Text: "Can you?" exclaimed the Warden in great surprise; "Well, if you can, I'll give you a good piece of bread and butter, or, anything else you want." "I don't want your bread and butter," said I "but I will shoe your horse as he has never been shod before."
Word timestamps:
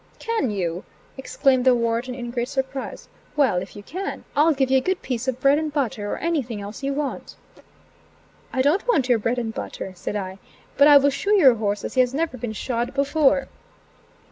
"Can 0.17 0.49
you?" 0.49 0.83
exclaimed 1.15 1.63
the 1.63 1.75
Warden 1.75 2.15
in 2.15 2.31
great 2.31 2.49
surprise; 2.49 3.07
"Well, 3.35 3.61
if 3.61 3.75
you 3.75 3.83
can, 3.83 4.23
I'll 4.35 4.51
give 4.51 4.71
you 4.71 4.77
a 4.79 4.81
good 4.81 5.03
piece 5.03 5.27
of 5.27 5.39
bread 5.39 5.59
and 5.59 5.71
butter, 5.71 6.11
or, 6.11 6.17
anything 6.17 6.59
else 6.59 6.81
you 6.81 6.91
want." 6.91 7.35
"I 8.51 8.63
don't 8.63 8.87
want 8.87 9.09
your 9.09 9.19
bread 9.19 9.37
and 9.37 9.53
butter," 9.53 9.93
said 9.95 10.15
I 10.15 10.39
"but 10.75 10.87
I 10.87 10.97
will 10.97 11.11
shoe 11.11 11.35
your 11.37 11.53
horse 11.53 11.83
as 11.85 11.93
he 11.93 12.01
has 12.01 12.15
never 12.15 12.35
been 12.35 12.53
shod 12.53 12.95
before." 12.95 13.47